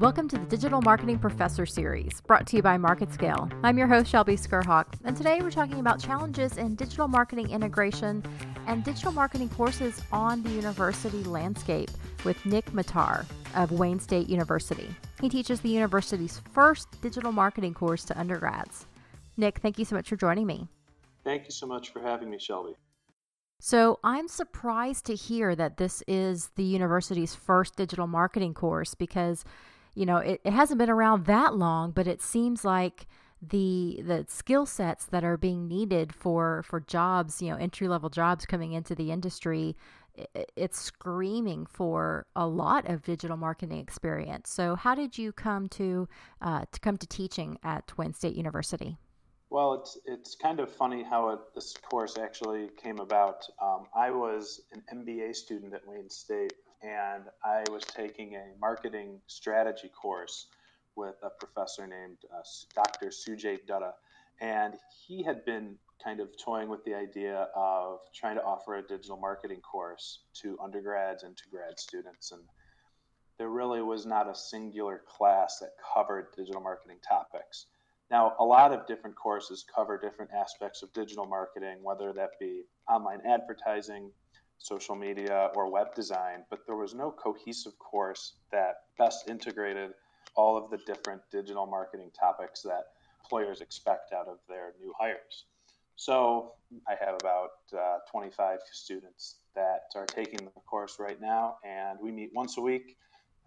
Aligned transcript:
Welcome 0.00 0.28
to 0.28 0.38
the 0.38 0.46
Digital 0.46 0.80
Marketing 0.80 1.18
Professor 1.18 1.66
Series, 1.66 2.22
brought 2.22 2.46
to 2.46 2.56
you 2.56 2.62
by 2.62 2.78
MarketScale. 2.78 3.52
I'm 3.62 3.76
your 3.76 3.86
host, 3.86 4.10
Shelby 4.10 4.34
Skrhak, 4.34 4.86
and 5.04 5.14
today 5.14 5.42
we're 5.42 5.50
talking 5.50 5.78
about 5.78 6.00
challenges 6.00 6.56
in 6.56 6.74
digital 6.74 7.06
marketing 7.06 7.50
integration 7.50 8.24
and 8.66 8.82
digital 8.82 9.12
marketing 9.12 9.50
courses 9.50 10.00
on 10.10 10.42
the 10.42 10.48
university 10.48 11.22
landscape 11.24 11.90
with 12.24 12.42
Nick 12.46 12.64
Matar 12.72 13.26
of 13.54 13.72
Wayne 13.72 14.00
State 14.00 14.30
University. 14.30 14.88
He 15.20 15.28
teaches 15.28 15.60
the 15.60 15.68
university's 15.68 16.40
first 16.54 16.88
digital 17.02 17.30
marketing 17.30 17.74
course 17.74 18.02
to 18.06 18.18
undergrads. 18.18 18.86
Nick, 19.36 19.58
thank 19.58 19.78
you 19.78 19.84
so 19.84 19.96
much 19.96 20.08
for 20.08 20.16
joining 20.16 20.46
me. 20.46 20.66
Thank 21.24 21.44
you 21.44 21.50
so 21.50 21.66
much 21.66 21.90
for 21.90 22.00
having 22.00 22.30
me, 22.30 22.38
Shelby. 22.38 22.72
So, 23.60 23.98
I'm 24.02 24.28
surprised 24.28 25.04
to 25.04 25.14
hear 25.14 25.54
that 25.54 25.76
this 25.76 26.02
is 26.08 26.48
the 26.56 26.64
university's 26.64 27.34
first 27.34 27.76
digital 27.76 28.06
marketing 28.06 28.54
course 28.54 28.94
because 28.94 29.44
you 29.94 30.06
know, 30.06 30.18
it, 30.18 30.40
it 30.44 30.52
hasn't 30.52 30.78
been 30.78 30.90
around 30.90 31.26
that 31.26 31.54
long, 31.54 31.90
but 31.90 32.06
it 32.06 32.22
seems 32.22 32.64
like 32.64 33.06
the 33.42 34.02
the 34.04 34.26
skill 34.28 34.66
sets 34.66 35.06
that 35.06 35.24
are 35.24 35.36
being 35.36 35.66
needed 35.66 36.14
for 36.14 36.62
for 36.64 36.80
jobs, 36.80 37.40
you 37.40 37.50
know, 37.50 37.56
entry 37.56 37.88
level 37.88 38.10
jobs 38.10 38.44
coming 38.44 38.72
into 38.72 38.94
the 38.94 39.10
industry, 39.10 39.76
it, 40.14 40.52
it's 40.56 40.80
screaming 40.80 41.66
for 41.66 42.26
a 42.36 42.46
lot 42.46 42.88
of 42.88 43.02
digital 43.02 43.36
marketing 43.36 43.78
experience. 43.78 44.50
So, 44.50 44.76
how 44.76 44.94
did 44.94 45.16
you 45.16 45.32
come 45.32 45.68
to 45.70 46.08
uh, 46.40 46.64
to 46.70 46.80
come 46.80 46.96
to 46.98 47.06
teaching 47.06 47.58
at 47.62 47.96
Wayne 47.96 48.14
State 48.14 48.36
University? 48.36 48.98
Well, 49.50 49.74
it's 49.74 49.98
it's 50.04 50.34
kind 50.36 50.60
of 50.60 50.70
funny 50.70 51.02
how 51.02 51.30
it, 51.30 51.40
this 51.54 51.74
course 51.90 52.18
actually 52.18 52.70
came 52.82 52.98
about. 52.98 53.44
Um, 53.60 53.86
I 53.94 54.10
was 54.10 54.60
an 54.72 54.82
MBA 54.92 55.34
student 55.34 55.74
at 55.74 55.86
Wayne 55.86 56.10
State 56.10 56.52
and 56.82 57.24
I 57.44 57.64
was 57.70 57.84
taking 57.84 58.34
a 58.34 58.58
marketing 58.60 59.20
strategy 59.26 59.88
course 59.88 60.46
with 60.96 61.14
a 61.22 61.30
professor 61.30 61.86
named 61.86 62.18
uh, 62.34 62.42
Dr. 62.74 63.08
Sujay 63.08 63.58
Dutta. 63.68 63.92
And 64.40 64.74
he 65.06 65.22
had 65.22 65.44
been 65.44 65.76
kind 66.02 66.20
of 66.20 66.28
toying 66.42 66.68
with 66.68 66.82
the 66.84 66.94
idea 66.94 67.48
of 67.54 67.98
trying 68.14 68.36
to 68.36 68.42
offer 68.42 68.76
a 68.76 68.82
digital 68.82 69.18
marketing 69.18 69.60
course 69.60 70.20
to 70.42 70.58
undergrads 70.62 71.22
and 71.22 71.36
to 71.36 71.42
grad 71.50 71.78
students. 71.78 72.32
And 72.32 72.42
there 73.38 73.50
really 73.50 73.82
was 73.82 74.06
not 74.06 74.28
a 74.28 74.34
singular 74.34 75.02
class 75.06 75.58
that 75.60 75.70
covered 75.94 76.28
digital 76.36 76.60
marketing 76.60 76.98
topics. 77.06 77.66
Now, 78.10 78.34
a 78.38 78.44
lot 78.44 78.72
of 78.72 78.86
different 78.86 79.14
courses 79.14 79.64
cover 79.72 79.96
different 79.98 80.32
aspects 80.32 80.82
of 80.82 80.92
digital 80.92 81.26
marketing, 81.26 81.78
whether 81.82 82.12
that 82.14 82.30
be 82.40 82.62
online 82.88 83.20
advertising, 83.26 84.10
social 84.60 84.94
media, 84.94 85.50
or 85.54 85.70
web 85.70 85.94
design, 85.94 86.44
but 86.50 86.60
there 86.66 86.76
was 86.76 86.94
no 86.94 87.10
cohesive 87.10 87.76
course 87.78 88.34
that 88.52 88.74
best 88.98 89.28
integrated 89.28 89.92
all 90.36 90.56
of 90.56 90.70
the 90.70 90.78
different 90.86 91.22
digital 91.32 91.66
marketing 91.66 92.10
topics 92.18 92.62
that 92.62 92.84
employers 93.24 93.60
expect 93.60 94.12
out 94.12 94.28
of 94.28 94.38
their 94.48 94.74
new 94.80 94.92
hires. 94.98 95.46
So 95.96 96.52
I 96.88 96.94
have 97.04 97.16
about 97.20 97.50
uh, 97.76 97.98
25 98.10 98.60
students 98.70 99.36
that 99.54 99.82
are 99.96 100.06
taking 100.06 100.38
the 100.44 100.60
course 100.66 100.96
right 100.98 101.20
now, 101.20 101.56
and 101.64 101.98
we 102.00 102.12
meet 102.12 102.30
once 102.34 102.56
a 102.58 102.60
week. 102.60 102.96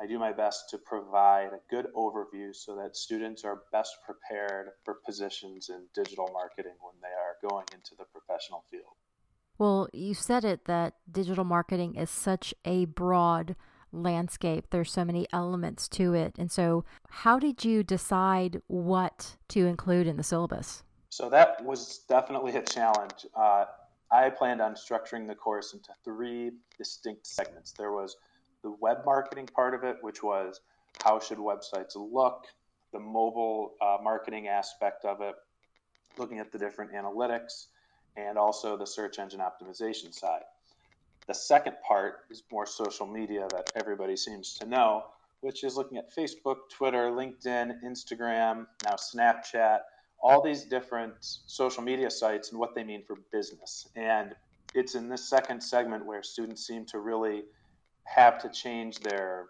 I 0.02 0.08
do 0.08 0.18
my 0.18 0.34
best 0.34 0.70
to 0.72 0.78
provide 0.80 1.52
a 1.54 1.60
good 1.70 1.88
overview 1.96 2.56
so 2.56 2.76
that 2.76 2.98
students 2.98 3.44
are 3.44 3.62
best 3.72 3.96
prepared 4.04 4.70
for 4.84 4.96
positions 5.06 5.70
in 5.70 5.86
digital 5.94 6.30
marketing 6.34 6.74
when 6.82 6.96
they 7.02 7.08
are 7.08 7.38
going 7.48 7.66
into 7.74 7.92
the 7.98 8.06
professional 8.06 8.66
field. 8.70 8.98
Well, 9.58 9.88
you 9.94 10.14
said 10.14 10.44
it 10.44 10.66
that 10.66 10.96
digital 11.12 11.44
marketing 11.44 11.96
is 11.96 12.10
such 12.10 12.54
a 12.66 12.86
broad 12.86 13.56
landscape. 13.92 14.68
There's 14.72 14.92
so 14.92 15.06
many 15.06 15.28
elements 15.32 15.88
to 15.90 16.14
it. 16.14 16.36
And 16.38 16.52
so, 16.52 16.84
how 17.10 17.40
did 17.40 17.64
you 17.64 17.84
decide 17.84 18.62
what 18.68 19.38
to 19.50 19.68
include 19.68 20.08
in 20.08 20.18
the 20.18 20.24
syllabus? 20.24 20.84
So, 21.10 21.30
that 21.30 21.64
was 21.64 22.00
definitely 22.10 22.56
a 22.56 22.64
challenge. 22.64 23.26
Uh, 23.36 23.66
I 24.12 24.30
planned 24.30 24.62
on 24.62 24.74
structuring 24.74 25.28
the 25.28 25.36
course 25.36 25.74
into 25.74 25.92
three 26.04 26.52
distinct 26.78 27.28
segments. 27.28 27.72
There 27.72 27.92
was 27.92 28.18
the 28.64 28.72
web 28.80 29.00
marketing 29.06 29.48
part 29.48 29.74
of 29.74 29.84
it, 29.84 29.98
which 30.02 30.24
was 30.24 30.62
how 31.04 31.20
should 31.20 31.38
websites 31.38 31.96
look, 31.96 32.46
the 32.92 33.00
mobile 33.00 33.74
uh, 33.82 33.98
marketing 34.04 34.48
aspect 34.48 35.06
of 35.06 35.22
it, 35.22 35.36
looking 36.18 36.40
at 36.40 36.52
the 36.52 36.60
different 36.60 36.94
analytics, 36.94 37.68
and 38.16 38.38
also 38.38 38.78
the 38.78 38.86
search 38.86 39.20
engine 39.20 39.40
optimization 39.40 40.14
side. 40.14 40.44
The 41.28 41.34
second 41.34 41.78
part 41.88 42.26
is 42.30 42.44
more 42.52 42.66
social 42.66 43.08
media 43.08 43.48
that 43.52 43.72
everybody 43.76 44.18
seems 44.18 44.56
to 44.56 44.66
know, 44.66 45.06
which 45.42 45.64
is 45.64 45.78
looking 45.78 45.98
at 45.98 46.14
Facebook, 46.14 46.70
Twitter, 46.70 47.12
LinkedIn, 47.12 47.82
Instagram, 47.84 48.68
now 48.84 48.96
Snapchat, 48.96 49.80
all 50.22 50.42
these 50.42 50.64
different 50.64 51.14
social 51.20 51.84
media 51.84 52.10
sites 52.10 52.52
and 52.52 52.60
what 52.60 52.76
they 52.76 52.84
mean 52.84 53.04
for 53.06 53.18
business. 53.32 53.88
And 53.96 54.36
it's 54.74 54.96
in 54.96 55.10
this 55.10 55.30
second 55.30 55.62
segment 55.62 56.06
where 56.06 56.24
students 56.24 56.66
seem 56.66 56.86
to 56.88 57.00
really 57.00 57.44
have 58.06 58.40
to 58.42 58.50
change 58.50 59.00
their 59.00 59.48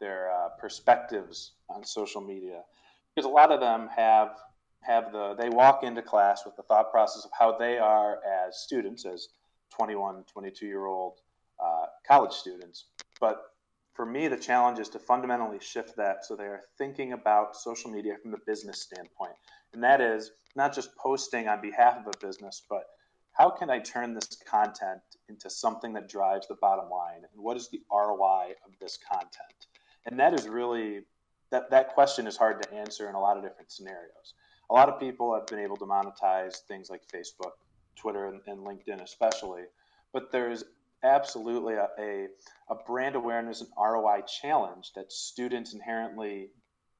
their 0.00 0.30
uh, 0.32 0.48
perspectives 0.58 1.52
on 1.68 1.84
social 1.84 2.22
media 2.22 2.62
because 3.14 3.26
a 3.28 3.32
lot 3.32 3.52
of 3.52 3.60
them 3.60 3.88
have 3.94 4.30
have 4.82 5.12
the 5.12 5.34
they 5.34 5.48
walk 5.48 5.82
into 5.82 6.02
class 6.02 6.44
with 6.44 6.56
the 6.56 6.62
thought 6.62 6.90
process 6.90 7.24
of 7.24 7.30
how 7.38 7.56
they 7.56 7.78
are 7.78 8.18
as 8.46 8.60
students 8.60 9.04
as 9.04 9.28
21 9.76 10.24
22 10.32 10.66
year 10.66 10.86
old 10.86 11.18
uh, 11.62 11.86
college 12.06 12.32
students. 12.32 12.86
But 13.20 13.42
for 13.94 14.06
me 14.06 14.28
the 14.28 14.36
challenge 14.36 14.78
is 14.78 14.88
to 14.90 14.98
fundamentally 14.98 15.58
shift 15.60 15.96
that 15.96 16.24
so 16.24 16.34
they 16.34 16.44
are 16.44 16.62
thinking 16.78 17.12
about 17.12 17.56
social 17.56 17.90
media 17.90 18.14
from 18.22 18.30
the 18.30 18.38
business 18.46 18.82
standpoint. 18.82 19.34
And 19.74 19.82
that 19.84 20.00
is 20.00 20.30
not 20.56 20.74
just 20.74 20.96
posting 20.96 21.46
on 21.48 21.60
behalf 21.60 21.98
of 21.98 22.06
a 22.06 22.26
business 22.26 22.62
but 22.68 22.84
how 23.32 23.50
can 23.50 23.70
i 23.70 23.78
turn 23.78 24.14
this 24.14 24.38
content 24.46 25.00
into 25.28 25.48
something 25.48 25.92
that 25.92 26.08
drives 26.08 26.48
the 26.48 26.56
bottom 26.60 26.90
line? 26.90 27.22
And 27.32 27.42
what 27.42 27.56
is 27.56 27.68
the 27.68 27.82
roi 27.92 28.52
of 28.66 28.72
this 28.80 28.98
content? 29.10 29.66
And 30.06 30.18
that 30.18 30.34
is 30.34 30.48
really 30.48 31.02
that, 31.50 31.70
that 31.70 31.94
question 31.94 32.26
is 32.26 32.36
hard 32.36 32.62
to 32.62 32.72
answer 32.72 33.08
in 33.08 33.14
a 33.14 33.20
lot 33.20 33.36
of 33.36 33.42
different 33.42 33.70
scenarios 33.70 34.34
a 34.70 34.72
lot 34.72 34.88
of 34.88 35.00
people 35.00 35.34
have 35.34 35.46
been 35.46 35.58
able 35.58 35.76
to 35.76 35.84
monetize 35.84 36.58
things 36.68 36.88
like 36.88 37.02
Facebook, 37.12 37.52
Twitter, 37.96 38.26
and, 38.26 38.40
and 38.46 38.60
LinkedIn, 38.60 39.02
especially. 39.02 39.62
But 40.12 40.30
there's 40.30 40.64
absolutely 41.02 41.74
a, 41.74 41.88
a, 41.98 42.26
a, 42.68 42.74
brand 42.86 43.16
awareness 43.16 43.62
and 43.62 43.70
ROI 43.76 44.22
challenge 44.40 44.92
that 44.94 45.10
students 45.10 45.72
inherently 45.72 46.50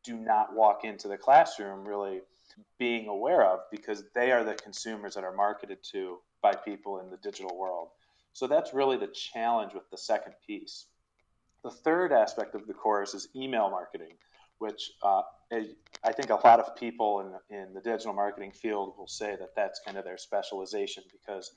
do 0.02 0.16
not 0.16 0.54
walk 0.54 0.84
into 0.84 1.06
the 1.06 1.18
classroom 1.18 1.86
really 1.86 2.20
being 2.78 3.08
aware 3.08 3.44
of 3.44 3.60
because 3.70 4.02
they 4.14 4.32
are 4.32 4.42
the 4.42 4.54
consumers 4.54 5.14
that 5.14 5.24
are 5.24 5.34
marketed 5.34 5.78
to 5.92 6.18
by 6.42 6.54
people 6.54 7.00
in 7.00 7.10
the 7.10 7.18
digital 7.18 7.56
world. 7.56 7.88
So 8.32 8.46
that's 8.46 8.72
really 8.72 8.96
the 8.96 9.08
challenge 9.08 9.74
with 9.74 9.88
the 9.90 9.98
second 9.98 10.32
piece. 10.46 10.86
The 11.62 11.70
third 11.70 12.10
aspect 12.10 12.54
of 12.54 12.66
the 12.66 12.72
course 12.72 13.12
is 13.12 13.28
email 13.36 13.68
marketing 13.70 14.14
which 14.60 14.92
uh, 15.02 15.22
I 15.52 16.12
think 16.12 16.30
a 16.30 16.34
lot 16.46 16.60
of 16.60 16.76
people 16.76 17.20
in, 17.20 17.56
in 17.56 17.74
the 17.74 17.80
digital 17.80 18.12
marketing 18.12 18.52
field 18.52 18.94
will 18.96 19.08
say 19.08 19.36
that 19.36 19.54
that's 19.56 19.80
kind 19.84 19.98
of 19.98 20.04
their 20.04 20.18
specialization 20.18 21.02
because 21.10 21.52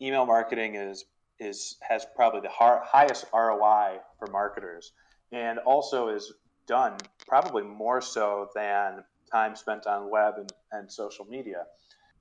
email 0.00 0.26
marketing 0.26 0.74
is 0.74 1.04
is 1.38 1.76
has 1.82 2.06
probably 2.16 2.40
the 2.40 2.48
har- 2.48 2.82
highest 2.84 3.26
ROI 3.32 3.98
for 4.18 4.26
marketers 4.28 4.92
and 5.32 5.58
also 5.60 6.08
is 6.08 6.32
done 6.66 6.96
probably 7.28 7.62
more 7.62 8.00
so 8.00 8.48
than 8.54 9.04
time 9.30 9.54
spent 9.54 9.86
on 9.86 10.10
web 10.10 10.34
and, 10.38 10.52
and 10.72 10.90
social 10.90 11.24
media. 11.26 11.64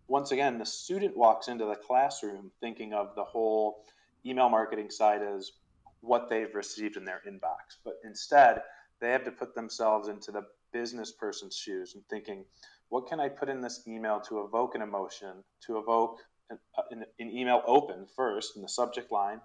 Once 0.07 0.31
again, 0.31 0.57
the 0.57 0.65
student 0.65 1.15
walks 1.15 1.47
into 1.47 1.65
the 1.65 1.75
classroom 1.75 2.51
thinking 2.59 2.93
of 2.93 3.15
the 3.15 3.23
whole 3.23 3.85
email 4.25 4.49
marketing 4.49 4.89
side 4.89 5.21
as 5.21 5.53
what 6.01 6.29
they've 6.29 6.53
received 6.53 6.97
in 6.97 7.05
their 7.05 7.21
inbox, 7.27 7.77
but 7.83 7.95
instead 8.03 8.61
they 8.99 9.11
have 9.11 9.23
to 9.23 9.31
put 9.31 9.55
themselves 9.55 10.07
into 10.07 10.31
the 10.31 10.45
business 10.75 11.13
person's 11.13 11.55
shoes 11.55 11.95
and 11.95 12.03
thinking, 12.09 12.43
what 12.89 13.07
can 13.07 13.21
I 13.21 13.29
put 13.29 13.47
in 13.47 13.61
this 13.61 13.83
email 13.87 14.19
to 14.27 14.41
evoke 14.41 14.75
an 14.75 14.81
emotion, 14.81 15.31
to 15.67 15.77
evoke 15.77 16.17
an, 16.49 16.59
uh, 16.77 16.81
an, 16.91 17.05
an 17.17 17.29
email 17.29 17.61
open 17.65 18.05
first 18.13 18.57
in 18.57 18.61
the 18.61 18.67
subject 18.67 19.09
line? 19.09 19.39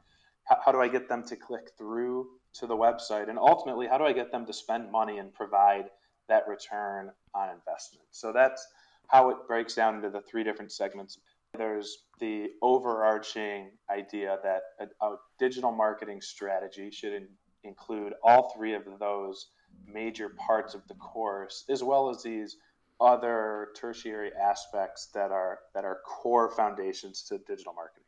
How, 0.49 0.59
how 0.65 0.73
do 0.73 0.81
I 0.81 0.89
get 0.89 1.09
them 1.09 1.23
to 1.29 1.37
click 1.37 1.71
through 1.79 2.27
to 2.55 2.67
the 2.67 2.77
website? 2.77 3.29
And 3.29 3.39
ultimately, 3.39 3.87
how 3.87 3.97
do 3.97 4.05
I 4.05 4.13
get 4.13 4.33
them 4.33 4.45
to 4.47 4.53
spend 4.53 4.91
money 4.91 5.19
and 5.19 5.33
provide 5.33 5.85
that 6.29 6.49
return 6.49 7.13
on 7.33 7.51
investment? 7.51 8.09
So 8.11 8.33
that's 8.33 8.67
how 9.07 9.31
it 9.31 9.37
breaks 9.47 9.75
down 9.75 9.95
into 9.95 10.11
the 10.11 10.23
three 10.23 10.43
different 10.43 10.73
segments. 10.73 11.17
There's 11.57 12.07
the 12.19 12.49
overarching 12.61 13.71
idea 13.89 14.39
that 14.43 14.63
a, 14.81 15.07
a 15.07 15.17
digital 15.39 15.71
marketing 15.71 16.21
strategy 16.23 16.91
should 16.91 17.29
include 17.63 18.15
all 18.25 18.53
three 18.57 18.75
of 18.75 18.83
those 18.99 19.47
major 19.87 20.29
parts 20.31 20.75
of 20.75 20.87
the 20.89 20.95
course, 20.95 21.65
as 21.69 21.83
well 21.83 22.11
as 22.11 22.23
these 22.23 22.57
other 23.01 23.69
tertiary 23.75 24.31
aspects 24.35 25.07
that 25.15 25.31
are 25.31 25.61
that 25.75 25.85
are 25.85 26.01
core 26.05 26.51
foundations 26.51 27.23
to 27.23 27.39
digital 27.39 27.73
marketing. 27.73 28.05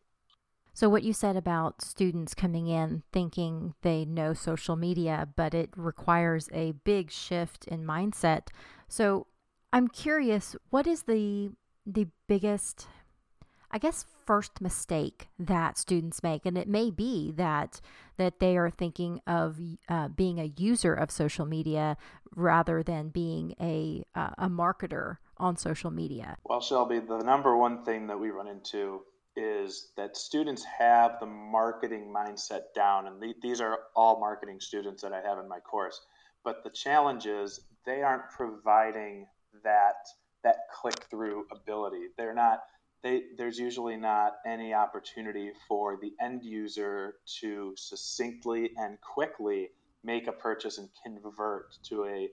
So, 0.75 0.89
what 0.89 1.03
you 1.03 1.13
said 1.13 1.37
about 1.37 1.83
students 1.83 2.35
coming 2.35 2.67
in 2.67 3.03
thinking 3.13 3.75
they 3.83 4.05
know 4.05 4.33
social 4.33 4.77
media, 4.77 5.29
but 5.37 5.55
it 5.55 5.71
requires 5.77 6.49
a 6.53 6.73
big 6.85 7.11
shift 7.11 7.67
in 7.67 7.85
mindset. 7.85 8.49
So, 8.89 9.27
I'm 9.73 9.89
curious, 9.89 10.57
what 10.71 10.87
is 10.87 11.03
the 11.03 11.51
the 11.87 12.07
biggest 12.29 12.87
I 13.73 13.79
guess 13.79 14.05
first 14.27 14.61
mistake 14.61 15.29
that 15.39 15.79
students 15.79 16.23
make, 16.23 16.47
and 16.47 16.57
it 16.57 16.69
may 16.69 16.91
be 16.91 17.33
that 17.33 17.81
that 18.19 18.41
they 18.41 18.57
are 18.57 18.71
thinking 18.71 19.21
of 19.27 19.59
uh, 19.89 20.09
being 20.09 20.39
a 20.39 20.53
user 20.57 20.95
of 20.95 21.11
social 21.11 21.47
media 21.47 21.97
rather 22.35 22.83
than 22.83 23.09
being 23.09 23.55
a 23.61 24.05
uh, 24.15 24.31
a 24.39 24.49
marketer 24.49 25.17
on 25.39 25.57
social 25.57 25.91
media. 25.91 26.37
Well, 26.45 26.61
Shelby, 26.61 27.01
the 27.01 27.19
number 27.19 27.57
one 27.57 27.85
thing 27.85 28.07
that 28.07 28.19
we 28.19 28.31
run 28.31 28.47
into 28.47 29.03
is 29.35 29.93
that 29.97 30.17
students 30.17 30.65
have 30.65 31.19
the 31.19 31.27
marketing 31.27 32.13
mindset 32.15 32.75
down, 32.75 33.07
and 33.07 33.21
th- 33.21 33.37
these 33.43 33.61
are 33.61 33.79
all 33.97 34.21
marketing 34.21 34.61
students 34.61 35.03
that 35.03 35.13
I 35.13 35.21
have 35.21 35.39
in 35.39 35.49
my 35.49 35.59
course. 35.61 36.01
But 36.45 36.63
the 36.65 36.71
challenge 36.71 37.27
is 37.27 37.61
they 37.87 38.03
aren't 38.03 38.29
providing 38.37 39.27
that 39.65 40.07
that 40.45 40.57
click 40.73 41.05
through 41.11 41.47
ability. 41.53 42.09
They're 42.17 42.35
not 42.35 42.63
they, 43.03 43.23
there's 43.37 43.59
usually 43.59 43.97
not 43.97 44.35
any 44.47 44.73
opportunity 44.73 45.51
for 45.69 45.99
the 46.01 46.13
end 46.21 46.45
user 46.45 47.17
to 47.41 47.75
succinctly 47.77 48.71
and 48.77 49.01
quickly 49.01 49.71
make 50.05 50.27
a 50.27 50.33
purchase 50.33 50.79
and 50.79 50.89
convert 51.05 51.77
to 51.85 52.05
a 52.05 52.29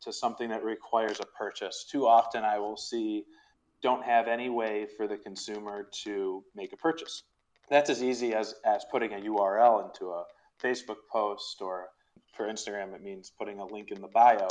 to 0.00 0.12
something 0.12 0.48
that 0.48 0.64
requires 0.64 1.20
a 1.20 1.26
purchase. 1.36 1.84
Too 1.88 2.06
often 2.06 2.42
I 2.42 2.58
will 2.58 2.76
see 2.76 3.24
don't 3.82 4.02
have 4.02 4.28
any 4.28 4.48
way 4.48 4.86
for 4.96 5.06
the 5.06 5.16
consumer 5.16 5.88
to 6.04 6.42
make 6.54 6.72
a 6.72 6.76
purchase. 6.76 7.22
That's 7.68 7.90
as 7.90 8.02
easy 8.02 8.34
as, 8.34 8.54
as 8.64 8.84
putting 8.90 9.12
a 9.12 9.18
URL 9.18 9.84
into 9.84 10.06
a 10.06 10.24
Facebook 10.62 10.96
post 11.12 11.60
or 11.60 11.88
for 12.34 12.48
Instagram 12.48 12.94
it 12.94 13.02
means 13.02 13.30
putting 13.38 13.58
a 13.60 13.66
link 13.66 13.90
in 13.90 14.00
the 14.00 14.08
bio. 14.08 14.48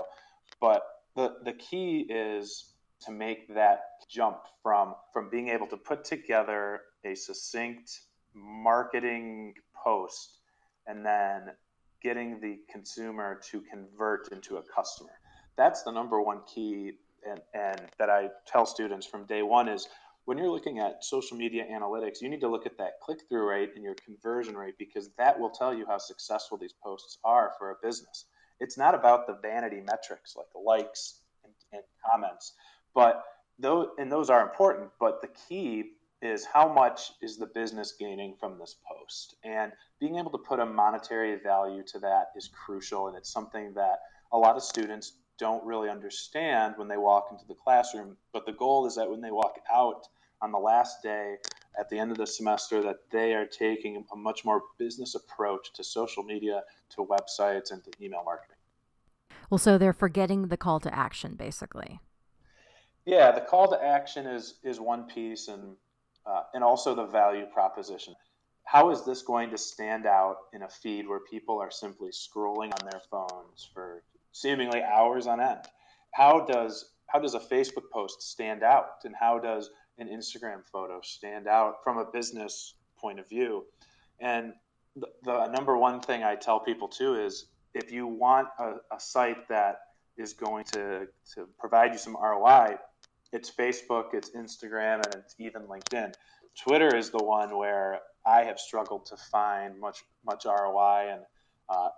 But 0.62 0.84
the, 1.16 1.36
the 1.44 1.54
key 1.54 2.06
is 2.10 2.73
to 3.06 3.12
make 3.12 3.54
that 3.54 3.82
jump 4.10 4.38
from 4.62 4.96
from 5.12 5.30
being 5.30 5.50
able 5.50 5.68
to 5.68 5.78
put 5.78 6.04
together 6.04 6.82
a 7.06 7.16
succinct 7.16 8.02
marketing 8.34 9.54
post 9.84 10.40
and 10.88 11.06
then 11.06 11.52
getting 12.02 12.40
the 12.42 12.60
consumer 12.72 13.40
to 13.52 13.62
convert 13.62 14.32
into 14.32 14.58
a 14.58 14.62
customer. 14.64 15.12
That's 15.56 15.84
the 15.84 15.92
number 15.92 16.22
one 16.22 16.42
key 16.54 16.94
and, 17.30 17.42
and 17.54 17.82
that 18.00 18.10
I 18.10 18.30
tell 18.46 18.66
students 18.66 19.06
from 19.06 19.26
day 19.26 19.42
one 19.44 19.70
is 19.70 19.88
when 20.26 20.38
you're 20.38 20.50
looking 20.50 20.80
at 20.80 21.04
social 21.04 21.38
media 21.38 21.66
analytics, 21.70 22.22
you 22.22 22.30
need 22.30 22.42
to 22.42 22.48
look 22.48 22.66
at 22.66 22.78
that 22.78 23.00
click 23.02 23.20
through 23.28 23.48
rate 23.48 23.72
and 23.76 23.84
your 23.84 23.96
conversion 23.96 24.56
rate 24.56 24.76
because 24.78 25.10
that 25.18 25.38
will 25.38 25.50
tell 25.50 25.74
you 25.74 25.86
how 25.86 25.98
successful 25.98 26.58
these 26.58 26.74
posts 26.82 27.18
are 27.24 27.54
for 27.58 27.72
a 27.72 27.76
business. 27.82 28.26
It's 28.60 28.78
not 28.78 28.96
about 28.96 29.28
the 29.28 29.38
vanity 29.42 29.82
metrics 29.82 30.36
like 30.38 30.48
likes 30.56 31.20
and, 31.44 31.54
and 31.74 31.84
comments. 32.10 32.54
But 32.94 33.24
those 33.60 33.88
and 33.98 34.12
those 34.12 34.30
are 34.30 34.42
important, 34.42 34.90
but 35.00 35.22
the 35.22 35.30
key 35.48 35.92
is 36.22 36.46
how 36.46 36.72
much 36.72 37.12
is 37.22 37.38
the 37.38 37.48
business 37.48 37.94
gaining 38.00 38.36
from 38.40 38.58
this 38.58 38.78
post? 38.88 39.36
And 39.44 39.74
being 40.00 40.18
able 40.18 40.32
to 40.32 40.38
put 40.38 40.60
a 40.60 40.66
monetary 40.66 41.36
value 41.36 41.84
to 41.88 42.00
that 42.00 42.28
is 42.36 42.50
crucial 42.50 43.08
and 43.08 43.18
it's 43.18 43.32
something 43.32 43.74
that 43.74 44.00
a 44.32 44.38
lot 44.38 44.56
of 44.56 44.64
students 44.64 45.14
don't 45.38 45.64
really 45.66 45.90
understand 45.90 46.76
when 46.78 46.88
they 46.88 46.98
walk 46.98 47.28
into 47.32 47.46
the 47.48 47.56
classroom, 47.56 48.16
but 48.32 48.46
the 48.46 48.54
goal 48.54 48.86
is 48.86 48.96
that 48.96 49.10
when 49.10 49.22
they 49.22 49.32
walk 49.32 49.56
out 49.74 50.08
on 50.42 50.52
the 50.52 50.58
last 50.58 51.02
day 51.02 51.38
at 51.80 51.90
the 51.90 51.98
end 51.98 52.12
of 52.12 52.18
the 52.18 52.28
semester 52.28 52.82
that 52.82 52.98
they 53.12 53.34
are 53.34 53.46
taking 53.46 54.06
a 54.14 54.16
much 54.16 54.46
more 54.46 54.62
business 54.78 55.16
approach 55.16 55.74
to 55.74 55.84
social 55.84 56.24
media, 56.24 56.62
to 56.90 57.06
websites 57.06 57.72
and 57.72 57.84
to 57.84 57.92
email 58.02 58.24
marketing. 58.24 58.58
Well, 59.50 59.58
so 59.58 59.78
they're 59.78 59.94
forgetting 59.94 60.48
the 60.48 60.58
call 60.58 60.80
to 60.82 60.94
action 60.94 61.36
basically. 61.36 62.00
Yeah, 63.06 63.32
the 63.32 63.42
call 63.42 63.68
to 63.70 63.84
action 63.84 64.26
is 64.26 64.56
is 64.64 64.80
one 64.80 65.06
piece, 65.06 65.48
and 65.48 65.76
uh, 66.26 66.44
and 66.54 66.64
also 66.64 66.96
the 66.96 67.06
value 67.06 67.46
proposition. 67.46 68.16
How 68.66 68.92
is 68.92 69.04
this 69.04 69.22
going 69.22 69.50
to 69.50 69.58
stand 69.58 70.06
out 70.06 70.38
in 70.54 70.64
a 70.64 70.70
feed 70.70 71.08
where 71.08 71.20
people 71.20 71.60
are 71.60 71.72
simply 71.72 72.12
scrolling 72.12 72.72
on 72.72 72.90
their 72.90 73.02
phones 73.12 73.70
for 73.74 74.04
seemingly 74.32 74.82
hours 74.82 75.28
on 75.28 75.42
end? 75.42 75.66
How 76.12 76.46
does 76.46 76.90
how 77.08 77.20
does 77.20 77.34
a 77.36 77.40
Facebook 77.40 77.90
post 77.92 78.22
stand 78.22 78.64
out, 78.64 79.04
and 79.04 79.14
how 79.20 79.38
does 79.38 79.70
an 79.98 80.08
Instagram 80.08 80.66
photo 80.72 81.02
stand 81.04 81.48
out 81.48 81.84
from 81.84 81.98
a 81.98 82.06
business 82.06 82.76
point 82.98 83.20
of 83.20 83.28
view? 83.28 83.66
And 84.22 84.54
the, 84.96 85.08
the 85.24 85.48
number 85.48 85.78
one 85.78 86.00
thing 86.00 86.24
I 86.24 86.36
tell 86.36 86.60
people 86.60 86.88
too 86.88 87.16
is 87.16 87.48
if 87.74 87.92
you 87.92 88.08
want 88.08 88.48
a, 88.60 88.76
a 88.92 89.00
site 89.00 89.48
that 89.50 89.80
is 90.18 90.34
going 90.34 90.64
to, 90.66 91.08
to 91.36 91.48
provide 91.60 91.92
you 91.92 91.98
some 91.98 92.16
ROI, 92.16 92.78
it's 93.34 93.52
Facebook, 93.52 94.14
it's 94.14 94.30
Instagram, 94.32 95.06
and 95.06 95.16
it's 95.16 95.36
even 95.40 95.64
LinkedIn. 95.64 96.14
Twitter 96.62 96.96
is 96.96 97.10
the 97.10 97.24
one 97.24 97.58
where 97.58 98.00
I 98.26 98.44
have 98.44 98.60
struggled 98.60 99.08
to 99.08 99.18
find 99.18 99.80
much 99.80 100.04
much 100.26 100.46
ROI, 100.46 101.10
and 101.12 101.22
uh, 101.70 101.90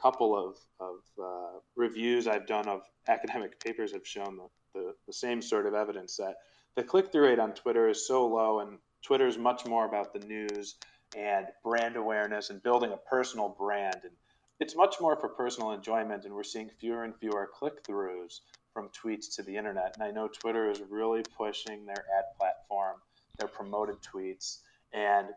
couple 0.00 0.36
of, 0.36 0.56
of 0.80 0.96
uh, 1.22 1.58
reviews 1.76 2.26
I've 2.26 2.46
done 2.46 2.68
of 2.68 2.82
academic 3.06 3.60
papers 3.60 3.92
have 3.92 4.06
shown 4.06 4.36
the, 4.36 4.48
the, 4.74 4.94
the 5.06 5.12
same 5.12 5.40
sort 5.40 5.66
of 5.66 5.74
evidence 5.74 6.16
that 6.16 6.36
the 6.74 6.82
click 6.82 7.12
through 7.12 7.28
rate 7.28 7.38
on 7.38 7.52
Twitter 7.52 7.88
is 7.88 8.06
so 8.06 8.26
low, 8.26 8.60
and 8.60 8.78
Twitter 9.02 9.26
is 9.26 9.38
much 9.38 9.66
more 9.66 9.86
about 9.86 10.12
the 10.12 10.20
news 10.26 10.76
and 11.16 11.46
brand 11.64 11.96
awareness 11.96 12.50
and 12.50 12.62
building 12.62 12.92
a 12.92 12.96
personal 12.96 13.48
brand. 13.48 13.98
And 14.02 14.12
it's 14.60 14.76
much 14.76 14.96
more 15.00 15.16
for 15.16 15.28
personal 15.28 15.72
enjoyment, 15.72 16.24
and 16.24 16.34
we're 16.34 16.42
seeing 16.42 16.70
fewer 16.80 17.04
and 17.04 17.14
fewer 17.16 17.48
click 17.52 17.84
throughs 17.84 18.40
from 18.72 18.88
tweets 18.88 19.34
to 19.36 19.42
the 19.42 19.56
internet. 19.56 19.94
And 19.94 20.02
I 20.02 20.10
know 20.10 20.28
Twitter 20.28 20.70
is 20.70 20.80
really 20.88 21.22
pushing 21.36 21.86
their 21.86 22.04
ad 22.18 22.24
platform, 22.38 22.96
their 23.38 23.48
promoted 23.48 23.96
tweets, 24.02 24.58
and 24.92 25.28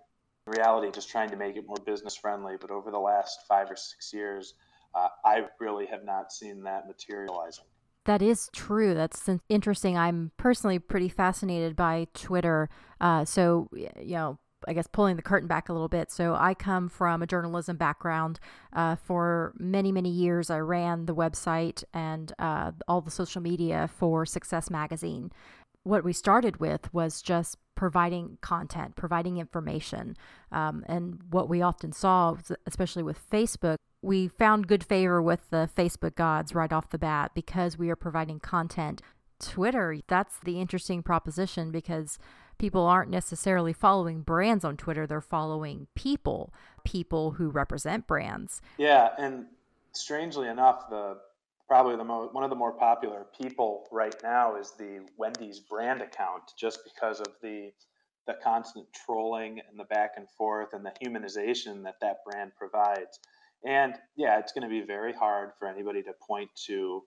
in 0.47 0.53
reality, 0.53 0.89
just 0.91 1.09
trying 1.09 1.29
to 1.29 1.35
make 1.35 1.55
it 1.55 1.65
more 1.67 1.77
business 1.85 2.15
friendly. 2.15 2.55
But 2.59 2.71
over 2.71 2.91
the 2.91 2.99
last 2.99 3.39
five 3.47 3.69
or 3.69 3.75
six 3.75 4.11
years, 4.13 4.55
uh, 4.95 5.07
I 5.23 5.45
really 5.59 5.85
have 5.85 6.03
not 6.03 6.31
seen 6.31 6.63
that 6.63 6.87
materializing. 6.87 7.65
That 8.05 8.21
is 8.23 8.49
true. 8.53 8.95
That's 8.95 9.29
interesting. 9.47 9.97
I'm 9.97 10.31
personally 10.37 10.79
pretty 10.79 11.09
fascinated 11.09 11.75
by 11.75 12.07
Twitter. 12.15 12.69
Uh, 12.99 13.25
so, 13.25 13.69
you 13.73 14.15
know, 14.15 14.39
I 14.67 14.73
guess 14.73 14.87
pulling 14.87 15.15
the 15.15 15.21
curtain 15.21 15.47
back 15.47 15.69
a 15.69 15.73
little 15.73 15.87
bit. 15.87 16.11
So 16.11 16.35
I 16.35 16.53
come 16.53 16.89
from 16.89 17.21
a 17.21 17.27
journalism 17.27 17.77
background. 17.77 18.39
Uh, 18.73 18.95
for 18.95 19.53
many 19.57 19.91
many 19.91 20.09
years, 20.09 20.49
I 20.49 20.59
ran 20.59 21.05
the 21.05 21.15
website 21.15 21.83
and 21.93 22.31
uh, 22.39 22.71
all 22.87 23.01
the 23.01 23.11
social 23.11 23.41
media 23.41 23.89
for 23.95 24.25
Success 24.25 24.69
Magazine. 24.69 25.31
What 25.83 26.03
we 26.03 26.13
started 26.13 26.57
with 26.57 26.93
was 26.93 27.21
just 27.21 27.57
providing 27.75 28.37
content, 28.41 28.95
providing 28.95 29.37
information, 29.37 30.15
um, 30.51 30.85
and 30.87 31.19
what 31.31 31.49
we 31.49 31.63
often 31.63 31.91
saw, 31.91 32.37
especially 32.67 33.01
with 33.01 33.17
Facebook, 33.31 33.77
we 34.01 34.27
found 34.27 34.67
good 34.67 34.83
favor 34.83 35.21
with 35.21 35.49
the 35.49 35.69
Facebook 35.75 36.15
gods 36.15 36.55
right 36.55 36.71
off 36.71 36.89
the 36.89 36.97
bat 36.97 37.31
because 37.33 37.77
we 37.77 37.89
are 37.89 37.95
providing 37.95 38.39
content. 38.39 39.01
Twitter, 39.39 39.97
that's 40.07 40.37
the 40.43 40.59
interesting 40.59 41.03
proposition 41.03 41.71
because 41.71 42.19
people 42.61 42.85
aren't 42.85 43.09
necessarily 43.09 43.73
following 43.73 44.21
brands 44.21 44.63
on 44.63 44.77
Twitter, 44.77 45.07
they're 45.07 45.19
following 45.19 45.87
people, 45.95 46.53
people 46.85 47.31
who 47.31 47.49
represent 47.49 48.05
brands. 48.05 48.61
Yeah, 48.77 49.09
and 49.17 49.47
strangely 49.93 50.47
enough, 50.47 50.87
the 50.87 51.17
probably 51.67 51.95
the 51.95 52.03
mo- 52.03 52.29
one 52.31 52.43
of 52.43 52.51
the 52.51 52.55
more 52.55 52.73
popular 52.73 53.25
people 53.35 53.87
right 53.91 54.15
now 54.21 54.57
is 54.57 54.73
the 54.77 55.03
Wendy's 55.17 55.59
brand 55.59 56.03
account 56.03 56.43
just 56.55 56.81
because 56.83 57.19
of 57.19 57.29
the 57.41 57.71
the 58.27 58.35
constant 58.43 58.85
trolling 58.93 59.59
and 59.67 59.79
the 59.79 59.85
back 59.85 60.11
and 60.15 60.29
forth 60.37 60.73
and 60.73 60.85
the 60.85 60.93
humanization 61.03 61.83
that 61.83 61.95
that 61.99 62.17
brand 62.23 62.51
provides. 62.55 63.17
And 63.65 63.95
yeah, 64.15 64.37
it's 64.37 64.51
going 64.51 64.69
to 64.69 64.69
be 64.69 64.85
very 64.85 65.13
hard 65.13 65.53
for 65.57 65.67
anybody 65.67 66.03
to 66.03 66.13
point 66.27 66.51
to 66.67 67.01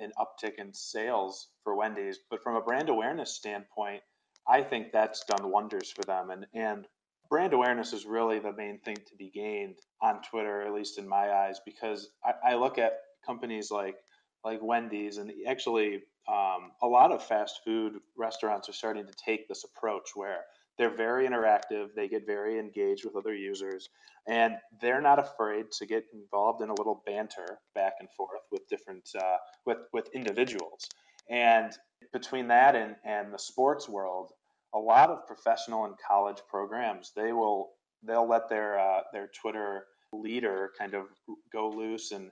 an 0.00 0.10
uptick 0.18 0.54
in 0.58 0.74
sales 0.74 1.50
for 1.62 1.76
Wendy's, 1.76 2.18
but 2.30 2.42
from 2.42 2.56
a 2.56 2.60
brand 2.60 2.88
awareness 2.88 3.36
standpoint, 3.36 4.02
I 4.48 4.62
think 4.62 4.92
that's 4.92 5.24
done 5.24 5.50
wonders 5.50 5.90
for 5.90 6.04
them. 6.04 6.30
And 6.30 6.46
and 6.54 6.86
brand 7.28 7.52
awareness 7.52 7.92
is 7.92 8.06
really 8.06 8.38
the 8.38 8.52
main 8.52 8.78
thing 8.78 8.96
to 8.96 9.16
be 9.16 9.30
gained 9.30 9.78
on 10.00 10.22
Twitter, 10.22 10.62
at 10.62 10.72
least 10.72 10.98
in 10.98 11.06
my 11.06 11.30
eyes, 11.30 11.60
because 11.64 12.10
I, 12.24 12.52
I 12.52 12.54
look 12.54 12.78
at 12.78 13.00
companies 13.24 13.70
like 13.70 13.96
like 14.44 14.60
Wendy's 14.62 15.18
and 15.18 15.32
actually 15.46 16.02
um, 16.28 16.72
a 16.82 16.86
lot 16.86 17.12
of 17.12 17.24
fast 17.24 17.60
food 17.64 17.94
restaurants 18.16 18.68
are 18.68 18.74
starting 18.74 19.06
to 19.06 19.12
take 19.24 19.48
this 19.48 19.64
approach 19.64 20.10
where 20.14 20.44
they're 20.76 20.94
very 20.94 21.26
interactive, 21.26 21.88
they 21.96 22.06
get 22.06 22.24
very 22.24 22.58
engaged 22.58 23.04
with 23.04 23.16
other 23.16 23.34
users, 23.34 23.88
and 24.28 24.56
they're 24.80 25.00
not 25.00 25.18
afraid 25.18 25.72
to 25.72 25.86
get 25.86 26.04
involved 26.12 26.62
in 26.62 26.70
a 26.70 26.74
little 26.74 27.02
banter 27.04 27.58
back 27.74 27.94
and 27.98 28.08
forth 28.10 28.42
with 28.52 28.68
different 28.68 29.08
uh, 29.20 29.36
with 29.66 29.78
with 29.92 30.08
individuals. 30.14 30.88
And 31.28 31.72
between 32.12 32.48
that 32.48 32.74
and, 32.74 32.96
and 33.04 33.34
the 33.34 33.38
sports 33.38 33.88
world, 33.88 34.32
a 34.74 34.78
lot 34.78 35.10
of 35.10 35.26
professional 35.26 35.84
and 35.84 35.94
college 36.06 36.38
programs 36.48 37.12
they 37.16 37.32
will 37.32 37.70
they'll 38.02 38.28
let 38.28 38.48
their 38.48 38.78
uh, 38.78 39.00
their 39.12 39.28
Twitter 39.28 39.84
leader 40.12 40.72
kind 40.78 40.94
of 40.94 41.06
go 41.52 41.70
loose 41.70 42.12
and 42.12 42.30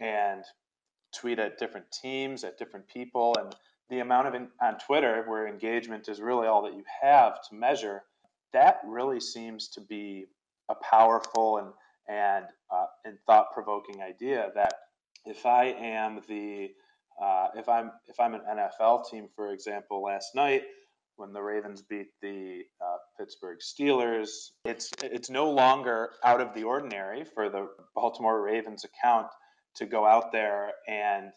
and 0.00 0.44
tweet 1.14 1.38
at 1.38 1.58
different 1.58 1.86
teams, 1.90 2.44
at 2.44 2.58
different 2.58 2.86
people, 2.88 3.34
and 3.38 3.54
the 3.90 4.00
amount 4.00 4.28
of 4.28 4.34
in, 4.34 4.48
on 4.60 4.78
Twitter 4.78 5.24
where 5.26 5.46
engagement 5.46 6.08
is 6.08 6.20
really 6.20 6.46
all 6.46 6.62
that 6.62 6.74
you 6.74 6.84
have 7.02 7.40
to 7.48 7.54
measure. 7.54 8.02
That 8.52 8.80
really 8.86 9.20
seems 9.20 9.68
to 9.68 9.80
be 9.80 10.26
a 10.68 10.74
powerful 10.74 11.58
and 11.58 11.68
and 12.08 12.46
uh, 12.70 12.86
and 13.04 13.18
thought 13.26 13.52
provoking 13.52 14.02
idea 14.02 14.50
that 14.54 14.74
if 15.24 15.46
I 15.46 15.66
am 15.66 16.22
the 16.28 16.70
uh, 17.20 17.48
if 17.56 17.68
I'm 17.68 17.90
if 18.06 18.20
I'm 18.20 18.34
an 18.34 18.42
NFL 18.48 19.10
team, 19.10 19.28
for 19.34 19.52
example, 19.52 20.02
last 20.02 20.34
night 20.34 20.62
when 21.18 21.32
the 21.32 21.42
Ravens 21.42 21.82
beat 21.82 22.08
the 22.22 22.62
uh, 22.80 22.96
Pittsburgh 23.18 23.58
Steelers, 23.58 24.50
it's 24.64 24.90
it's 25.02 25.28
no 25.28 25.50
longer 25.50 26.10
out 26.24 26.40
of 26.40 26.54
the 26.54 26.62
ordinary 26.62 27.24
for 27.24 27.50
the 27.50 27.68
Baltimore 27.94 28.40
Ravens 28.40 28.84
account 28.84 29.26
to 29.76 29.86
go 29.86 30.06
out 30.06 30.32
there 30.32 30.70
and 30.86 31.30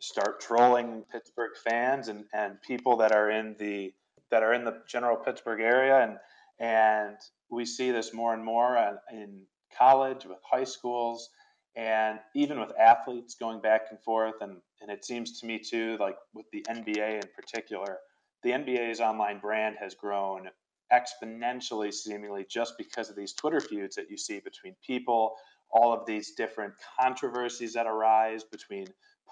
start 0.00 0.40
trolling 0.40 1.04
Pittsburgh 1.10 1.52
fans 1.68 2.08
and, 2.08 2.24
and 2.32 2.62
people 2.62 2.96
that 2.98 3.12
are 3.12 3.30
in 3.30 3.56
the 3.58 3.92
that 4.30 4.42
are 4.42 4.54
in 4.54 4.64
the 4.64 4.82
general 4.88 5.16
Pittsburgh 5.16 5.60
area. 5.60 6.00
And 6.00 6.18
and 6.60 7.16
we 7.50 7.66
see 7.66 7.90
this 7.90 8.14
more 8.14 8.34
and 8.34 8.44
more 8.44 8.78
in 9.12 9.42
college 9.76 10.24
with 10.24 10.38
high 10.48 10.64
schools 10.64 11.28
and 11.76 12.20
even 12.36 12.60
with 12.60 12.70
athletes 12.78 13.34
going 13.34 13.60
back 13.60 13.86
and 13.90 14.00
forth. 14.00 14.34
And, 14.40 14.58
and 14.80 14.92
it 14.92 15.04
seems 15.04 15.40
to 15.40 15.46
me 15.46 15.58
too 15.58 15.96
like 15.98 16.16
with 16.32 16.46
the 16.52 16.64
nba 16.70 17.14
in 17.14 17.28
particular 17.34 17.98
the 18.44 18.50
nba's 18.50 19.00
online 19.00 19.38
brand 19.38 19.76
has 19.78 19.94
grown 19.94 20.48
exponentially 20.92 21.92
seemingly 21.92 22.46
just 22.48 22.78
because 22.78 23.10
of 23.10 23.16
these 23.16 23.32
twitter 23.32 23.60
feuds 23.60 23.96
that 23.96 24.10
you 24.10 24.16
see 24.16 24.40
between 24.40 24.74
people 24.86 25.34
all 25.70 25.92
of 25.92 26.06
these 26.06 26.32
different 26.32 26.72
controversies 27.00 27.72
that 27.72 27.86
arise 27.86 28.44
between 28.44 28.86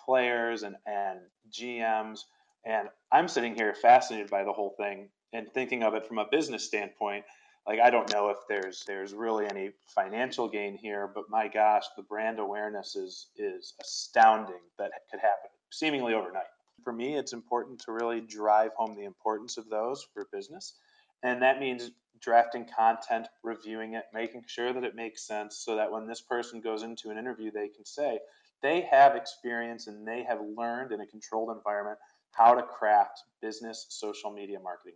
players 0.04 0.64
and, 0.64 0.74
and 0.86 1.20
gms 1.52 2.20
and 2.64 2.88
i'm 3.12 3.28
sitting 3.28 3.54
here 3.54 3.74
fascinated 3.74 4.30
by 4.30 4.42
the 4.42 4.52
whole 4.52 4.74
thing 4.76 5.08
and 5.32 5.46
thinking 5.52 5.82
of 5.82 5.94
it 5.94 6.06
from 6.06 6.18
a 6.18 6.26
business 6.30 6.64
standpoint 6.64 7.24
like 7.66 7.78
I 7.78 7.90
don't 7.90 8.12
know 8.12 8.30
if 8.30 8.38
there's 8.48 8.84
there's 8.86 9.14
really 9.14 9.46
any 9.46 9.70
financial 9.94 10.48
gain 10.48 10.76
here, 10.76 11.08
but 11.14 11.30
my 11.30 11.48
gosh, 11.48 11.84
the 11.96 12.02
brand 12.02 12.40
awareness 12.40 12.96
is 12.96 13.28
is 13.36 13.74
astounding 13.80 14.60
that 14.78 14.90
could 15.10 15.20
happen 15.20 15.50
seemingly 15.70 16.14
overnight. 16.14 16.46
For 16.84 16.92
me, 16.92 17.16
it's 17.16 17.32
important 17.32 17.80
to 17.80 17.92
really 17.92 18.20
drive 18.20 18.72
home 18.76 18.94
the 18.96 19.04
importance 19.04 19.56
of 19.58 19.68
those 19.68 20.06
for 20.12 20.26
business. 20.32 20.74
And 21.22 21.42
that 21.42 21.60
means 21.60 21.90
drafting 22.20 22.66
content, 22.76 23.28
reviewing 23.42 23.94
it, 23.94 24.04
making 24.12 24.44
sure 24.46 24.72
that 24.72 24.84
it 24.84 24.94
makes 24.94 25.26
sense 25.26 25.62
so 25.64 25.76
that 25.76 25.90
when 25.90 26.06
this 26.06 26.20
person 26.20 26.60
goes 26.60 26.82
into 26.82 27.10
an 27.10 27.18
interview, 27.18 27.50
they 27.50 27.68
can 27.68 27.84
say 27.84 28.18
they 28.62 28.82
have 28.90 29.16
experience 29.16 29.86
and 29.86 30.06
they 30.06 30.24
have 30.24 30.40
learned 30.56 30.92
in 30.92 31.00
a 31.00 31.06
controlled 31.06 31.56
environment 31.56 31.98
how 32.32 32.54
to 32.54 32.62
craft 32.62 33.22
business 33.40 33.86
social 33.90 34.30
media 34.30 34.58
marketing. 34.60 34.94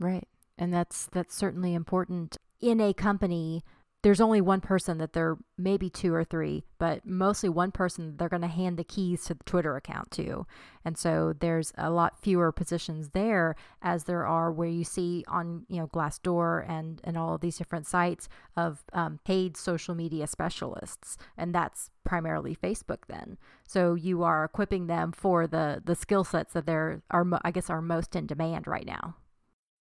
Right 0.00 0.26
and 0.58 0.74
that's 0.74 1.06
that's 1.06 1.34
certainly 1.34 1.72
important 1.72 2.36
in 2.60 2.80
a 2.80 2.92
company 2.92 3.62
there's 4.08 4.22
only 4.22 4.40
one 4.40 4.62
person 4.62 4.96
that 4.96 5.12
they're 5.12 5.36
maybe 5.58 5.90
two 5.90 6.14
or 6.14 6.24
three, 6.24 6.64
but 6.78 7.04
mostly 7.04 7.50
one 7.50 7.70
person 7.70 8.16
they're 8.16 8.30
going 8.30 8.40
to 8.40 8.48
hand 8.48 8.78
the 8.78 8.82
keys 8.82 9.22
to 9.26 9.34
the 9.34 9.44
Twitter 9.44 9.76
account 9.76 10.10
to. 10.10 10.46
And 10.82 10.96
so 10.96 11.34
there's 11.38 11.74
a 11.76 11.90
lot 11.90 12.18
fewer 12.18 12.50
positions 12.50 13.10
there 13.10 13.54
as 13.82 14.04
there 14.04 14.26
are 14.26 14.50
where 14.50 14.66
you 14.66 14.82
see 14.82 15.26
on, 15.28 15.66
you 15.68 15.76
know, 15.76 15.88
Glassdoor 15.88 16.66
and, 16.66 17.02
and 17.04 17.18
all 17.18 17.34
of 17.34 17.42
these 17.42 17.58
different 17.58 17.86
sites 17.86 18.30
of 18.56 18.82
um, 18.94 19.20
paid 19.26 19.58
social 19.58 19.94
media 19.94 20.26
specialists. 20.26 21.18
And 21.36 21.54
that's 21.54 21.90
primarily 22.02 22.56
Facebook 22.56 23.00
then. 23.08 23.36
So 23.66 23.92
you 23.92 24.22
are 24.22 24.42
equipping 24.42 24.86
them 24.86 25.12
for 25.12 25.46
the, 25.46 25.82
the 25.84 25.94
skill 25.94 26.24
sets 26.24 26.54
that 26.54 26.64
they're, 26.64 27.02
are, 27.10 27.26
I 27.44 27.50
guess, 27.50 27.68
are 27.68 27.82
most 27.82 28.16
in 28.16 28.24
demand 28.24 28.66
right 28.66 28.86
now. 28.86 29.16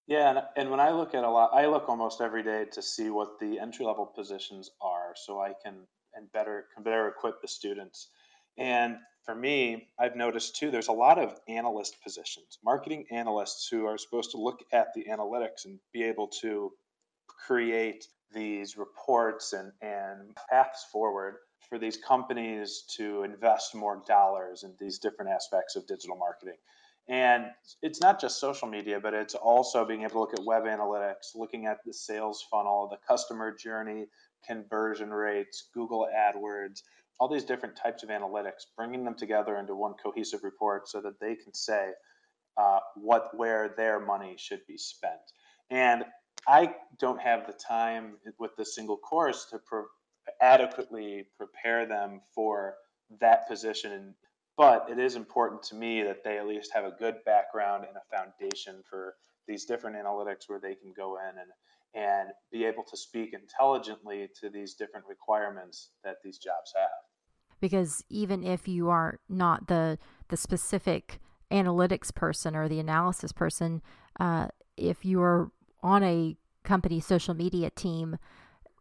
Yeah, 0.08 0.30
and, 0.30 0.40
and 0.58 0.70
when 0.70 0.80
I 0.80 0.92
look 0.92 1.16
at 1.16 1.24
a 1.24 1.30
lot, 1.30 1.52
I 1.54 1.68
look 1.68 1.88
almost 1.88 2.20
every 2.20 2.44
day 2.44 2.66
to 2.74 2.82
see 2.82 3.10
what 3.10 3.40
the 3.40 3.60
entry 3.60 3.86
level 3.86 4.06
positions 4.06 4.70
are, 4.82 5.14
so 5.16 5.40
I 5.40 5.54
can 5.64 5.88
and 6.16 6.32
better 6.32 6.66
can 6.74 6.84
better 6.84 7.08
equip 7.08 7.42
the 7.42 7.48
students. 7.48 8.10
And 8.58 8.98
for 9.26 9.34
me, 9.34 9.88
I've 9.98 10.16
noticed 10.16 10.58
too, 10.58 10.70
there's 10.70 10.90
a 10.90 10.94
lot 10.94 11.18
of 11.18 11.40
analyst 11.48 11.96
positions, 12.04 12.60
marketing 12.64 13.06
analysts 13.12 13.68
who 13.70 13.86
are 13.86 13.98
supposed 13.98 14.32
to 14.32 14.38
look 14.38 14.60
at 14.74 14.94
the 14.94 15.06
analytics 15.10 15.66
and 15.66 15.80
be 15.94 16.04
able 16.04 16.28
to 16.42 16.72
create 17.28 18.06
these 18.34 18.78
reports 18.78 19.54
and, 19.54 19.72
and 19.82 20.36
paths 20.50 20.86
forward 20.92 21.36
for 21.70 21.80
these 21.80 21.98
companies 21.98 22.84
to 22.98 23.24
invest 23.24 23.74
more 23.74 24.04
dollars 24.06 24.64
in 24.64 24.74
these 24.80 25.00
different 25.00 25.32
aspects 25.32 25.76
of 25.76 25.88
digital 25.88 26.18
marketing. 26.18 26.58
And 27.10 27.48
it's 27.82 28.00
not 28.00 28.22
just 28.22 28.40
social 28.40 28.68
media, 28.68 29.00
but 29.00 29.14
it's 29.14 29.36
also 29.36 29.86
being 29.86 30.04
able 30.04 30.12
to 30.12 30.20
look 30.20 30.34
at 30.34 30.46
web 30.46 30.64
analytics, 30.64 31.36
looking 31.36 31.66
at 31.66 31.80
the 31.86 31.94
sales 31.94 32.46
funnel, 32.50 32.88
the 32.90 32.98
customer 33.06 33.54
journey, 33.54 34.06
conversion 34.48 35.10
rates, 35.10 35.70
Google 35.74 36.08
AdWords, 36.16 36.82
all 37.20 37.28
these 37.28 37.44
different 37.44 37.76
types 37.76 38.04
of 38.04 38.10
analytics, 38.10 38.66
bringing 38.78 39.04
them 39.04 39.16
together 39.16 39.58
into 39.58 39.76
one 39.76 39.94
cohesive 40.02 40.44
report 40.44 40.88
so 40.88 41.02
that 41.02 41.20
they 41.20 41.36
can 41.36 41.54
say 41.54 41.92
uh, 42.58 42.80
what 42.96 43.36
where 43.36 43.74
their 43.76 44.00
money 44.00 44.36
should 44.38 44.62
be 44.68 44.78
spent. 44.78 45.14
And 45.70 46.06
I 46.48 46.76
don't 47.00 47.22
have 47.22 47.48
the 47.48 47.54
time 47.54 48.18
with 48.40 48.52
the 48.58 48.66
single 48.66 48.98
course 48.98 49.48
to 49.52 49.60
pro- 49.60 49.86
adequately 50.42 51.26
prepare 51.38 51.86
them 51.86 52.22
for 52.34 52.76
that 53.20 53.48
position 53.48 54.16
but 54.58 54.88
it 54.90 55.00
is 55.00 55.16
important 55.16 55.64
to 55.64 55.76
me 55.76 56.04
that 56.04 56.24
they 56.24 56.38
at 56.38 56.48
least 56.48 56.72
have 56.74 56.86
a 56.86 56.96
good 57.00 57.16
background 57.26 57.86
and 57.88 57.98
a 57.98 58.16
foundation 58.16 58.84
for 58.88 59.16
these 59.48 59.66
different 59.66 59.96
analytics 59.96 60.48
where 60.48 60.60
they 60.60 60.76
can 60.76 60.94
go 60.96 61.18
in 61.18 61.40
and 61.40 61.50
and 61.96 62.30
be 62.52 62.66
able 62.66 62.84
to 62.84 62.98
speak 62.98 63.34
intelligently 63.34 64.28
to 64.42 64.50
these 64.50 64.74
different 64.74 65.06
requirements 65.08 65.90
that 66.04 66.16
these 66.24 66.40
jobs 66.40 66.74
have. 66.76 66.90
Because 67.62 68.04
even 68.10 68.44
if 68.44 68.68
you 68.68 68.90
are 68.90 69.20
not 69.30 69.68
the 69.68 69.98
the 70.30 70.38
specific 70.38 71.20
analytics 71.52 72.14
person 72.14 72.56
or 72.56 72.68
the 72.68 72.80
analysis 72.80 73.32
person 73.32 73.82
uh, 74.20 74.48
if 74.76 75.06
you're 75.06 75.52
on 75.84 76.04
a 76.04 76.36
company 76.64 77.00
social 77.00 77.34
media 77.34 77.70
team 77.70 78.18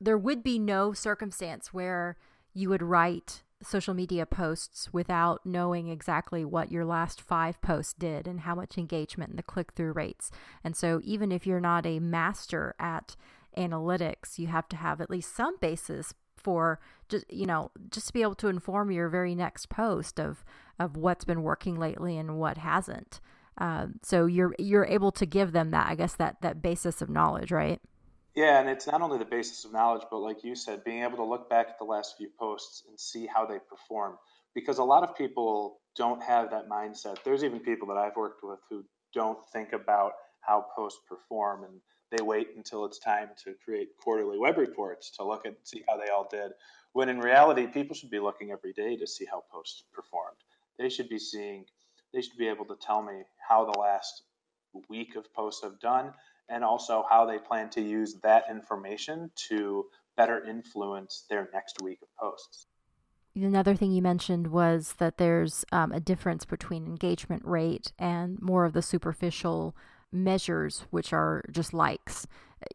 there 0.00 0.16
would 0.16 0.42
be 0.42 0.58
no 0.58 0.92
circumstance 0.92 1.72
where 1.74 2.16
you 2.54 2.68
would 2.68 2.82
write 2.82 3.42
social 3.62 3.94
media 3.94 4.26
posts 4.26 4.92
without 4.92 5.44
knowing 5.44 5.88
exactly 5.88 6.44
what 6.44 6.72
your 6.72 6.84
last 6.84 7.20
five 7.20 7.60
posts 7.62 7.92
did 7.92 8.26
and 8.26 8.40
how 8.40 8.54
much 8.54 8.78
engagement 8.78 9.30
and 9.30 9.38
the 9.38 9.42
click 9.42 9.72
through 9.72 9.92
rates. 9.92 10.30
And 10.64 10.76
so, 10.76 11.00
even 11.04 11.32
if 11.32 11.46
you're 11.46 11.60
not 11.60 11.86
a 11.86 12.00
master 12.00 12.74
at 12.78 13.16
analytics, 13.56 14.38
you 14.38 14.46
have 14.48 14.68
to 14.68 14.76
have 14.76 15.00
at 15.00 15.10
least 15.10 15.34
some 15.34 15.56
basis 15.58 16.14
for 16.36 16.80
just 17.08 17.30
you 17.32 17.46
know 17.46 17.70
just 17.90 18.08
to 18.08 18.12
be 18.12 18.22
able 18.22 18.34
to 18.34 18.48
inform 18.48 18.90
your 18.90 19.08
very 19.08 19.34
next 19.34 19.68
post 19.68 20.18
of 20.18 20.44
of 20.78 20.96
what's 20.96 21.24
been 21.24 21.42
working 21.42 21.78
lately 21.78 22.16
and 22.18 22.38
what 22.38 22.58
hasn't. 22.58 23.20
Um, 23.58 24.00
so 24.02 24.26
you're 24.26 24.54
you're 24.58 24.86
able 24.86 25.12
to 25.12 25.26
give 25.26 25.52
them 25.52 25.70
that 25.70 25.88
I 25.88 25.94
guess 25.94 26.14
that 26.14 26.40
that 26.42 26.62
basis 26.62 27.02
of 27.02 27.10
knowledge, 27.10 27.52
right? 27.52 27.80
Yeah, 28.34 28.60
and 28.60 28.68
it's 28.68 28.86
not 28.86 29.02
only 29.02 29.18
the 29.18 29.26
basis 29.26 29.64
of 29.64 29.72
knowledge, 29.72 30.04
but 30.10 30.18
like 30.20 30.42
you 30.42 30.54
said, 30.54 30.84
being 30.84 31.02
able 31.02 31.18
to 31.18 31.24
look 31.24 31.50
back 31.50 31.68
at 31.68 31.78
the 31.78 31.84
last 31.84 32.16
few 32.16 32.30
posts 32.38 32.82
and 32.88 32.98
see 32.98 33.26
how 33.26 33.44
they 33.44 33.58
perform. 33.58 34.16
Because 34.54 34.78
a 34.78 34.84
lot 34.84 35.02
of 35.02 35.16
people 35.16 35.80
don't 35.96 36.22
have 36.22 36.50
that 36.50 36.68
mindset. 36.68 37.22
There's 37.24 37.44
even 37.44 37.60
people 37.60 37.88
that 37.88 37.98
I've 37.98 38.16
worked 38.16 38.42
with 38.42 38.60
who 38.70 38.84
don't 39.12 39.38
think 39.52 39.74
about 39.74 40.12
how 40.40 40.64
posts 40.74 41.00
perform 41.06 41.64
and 41.64 41.74
they 42.10 42.22
wait 42.22 42.48
until 42.56 42.84
it's 42.84 42.98
time 42.98 43.30
to 43.44 43.54
create 43.64 43.88
quarterly 44.02 44.38
web 44.38 44.58
reports 44.58 45.10
to 45.16 45.24
look 45.24 45.46
at 45.46 45.54
see 45.64 45.82
how 45.88 45.96
they 45.96 46.10
all 46.10 46.26
did. 46.30 46.52
When 46.92 47.08
in 47.08 47.20
reality, 47.20 47.66
people 47.66 47.94
should 47.94 48.10
be 48.10 48.18
looking 48.18 48.50
every 48.50 48.72
day 48.72 48.96
to 48.96 49.06
see 49.06 49.26
how 49.30 49.44
posts 49.50 49.84
performed. 49.92 50.36
They 50.78 50.88
should 50.88 51.08
be 51.08 51.18
seeing, 51.18 51.64
they 52.12 52.22
should 52.22 52.36
be 52.38 52.48
able 52.48 52.66
to 52.66 52.76
tell 52.76 53.02
me 53.02 53.22
how 53.46 53.64
the 53.64 53.78
last 53.78 54.22
week 54.88 55.16
of 55.16 55.32
posts 55.34 55.62
have 55.62 55.80
done 55.80 56.12
and 56.48 56.64
also 56.64 57.04
how 57.08 57.26
they 57.26 57.38
plan 57.38 57.70
to 57.70 57.80
use 57.80 58.16
that 58.22 58.44
information 58.50 59.30
to 59.48 59.86
better 60.16 60.44
influence 60.44 61.24
their 61.30 61.48
next 61.52 61.80
week 61.82 61.98
of 62.02 62.08
posts. 62.18 62.66
Another 63.34 63.74
thing 63.74 63.92
you 63.92 64.02
mentioned 64.02 64.48
was 64.48 64.94
that 64.98 65.16
there's 65.16 65.64
um, 65.72 65.90
a 65.90 66.00
difference 66.00 66.44
between 66.44 66.84
engagement 66.84 67.42
rate 67.46 67.92
and 67.98 68.38
more 68.42 68.66
of 68.66 68.74
the 68.74 68.82
superficial 68.82 69.74
measures, 70.12 70.84
which 70.90 71.14
are 71.14 71.42
just 71.50 71.72
likes. 71.72 72.26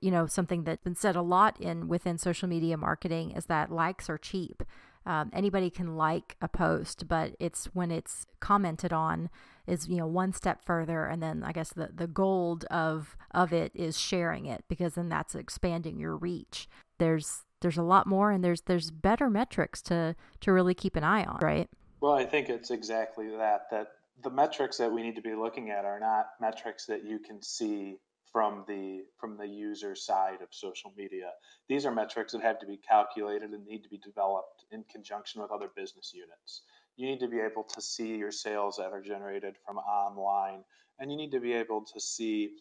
You 0.02 0.10
know, 0.10 0.26
something 0.26 0.64
that's 0.64 0.84
been 0.84 0.96
said 0.96 1.16
a 1.16 1.22
lot 1.22 1.62
in 1.62 1.88
within 1.88 2.18
social 2.18 2.50
media 2.50 2.76
marketing 2.76 3.32
is 3.32 3.46
that 3.46 3.72
likes 3.72 4.10
are 4.10 4.18
cheap. 4.18 4.64
um, 5.08 5.32
anybody 5.34 5.70
can 5.70 5.96
like 5.96 6.36
a 6.42 6.50
post, 6.50 7.08
but 7.08 7.34
it's 7.40 7.68
when 7.68 7.92
it's 7.92 8.26
commented 8.42 8.92
on 8.92 9.30
is 9.68 9.88
you 9.88 9.98
know 9.98 10.08
one 10.08 10.34
step 10.34 10.64
further, 10.64 11.06
and 11.06 11.22
then 11.22 11.44
I 11.44 11.52
guess 11.52 11.70
the 11.70 11.90
the 11.94 12.08
gold 12.08 12.66
of 12.66 13.16
of 13.32 13.54
it 13.54 13.72
is 13.76 14.00
sharing 14.00 14.46
it 14.46 14.64
because 14.68 14.96
then 14.96 15.10
that's 15.10 15.36
expanding 15.36 16.00
your 16.00 16.16
reach. 16.16 16.68
There's 16.98 17.44
there's 17.62 17.78
a 17.78 17.84
lot 17.84 18.08
more, 18.08 18.32
and 18.32 18.44
there's 18.44 18.62
there's 18.62 18.92
better 18.92 19.30
metrics 19.30 19.82
to 19.84 20.16
to 20.42 20.54
really 20.54 20.74
keep 20.74 20.96
an 20.96 21.04
eye 21.04 21.24
on, 21.24 21.40
right? 21.42 21.70
Well, 22.00 22.14
I 22.14 22.26
think 22.26 22.50
it's 22.50 22.72
exactly 22.72 23.30
that. 23.38 23.70
That 23.72 23.88
the 24.24 24.30
metrics 24.30 24.78
that 24.78 24.92
we 24.92 25.04
need 25.04 25.16
to 25.16 25.22
be 25.22 25.36
looking 25.36 25.70
at 25.70 25.86
are 25.86 26.00
not 26.00 26.28
metrics 26.40 26.86
that 26.86 27.04
you 27.04 27.20
can 27.20 27.42
see 27.42 27.98
from 28.32 28.64
the 28.68 29.04
from 29.20 29.38
the 29.38 29.48
user 29.48 29.96
side 29.96 30.42
of 30.42 30.50
social 30.52 30.94
media. 30.98 31.32
These 31.68 31.86
are 31.86 31.92
metrics 31.92 32.34
that 32.34 32.42
have 32.42 32.60
to 32.60 32.66
be 32.66 32.78
calculated 32.78 33.52
and 33.52 33.66
need 33.66 33.84
to 33.84 33.90
be 33.90 33.98
developed 33.98 34.66
in 34.72 34.84
conjunction 34.92 35.42
with 35.42 35.52
other 35.52 35.70
business 35.76 36.14
units. 36.14 36.62
You 36.98 37.08
need 37.08 37.20
to 37.20 37.28
be 37.28 37.40
able 37.40 37.64
to 37.64 37.82
see 37.82 38.18
your 38.18 38.32
sales 38.32 38.78
that 38.78 38.92
are 38.92 39.02
generated 39.02 39.56
from 39.66 39.78
online, 39.78 40.64
and 41.00 41.12
you 41.12 41.18
need 41.18 41.32
to 41.32 41.40
be 41.40 41.54
able 41.54 41.86
to 41.94 42.00
see 42.00 42.56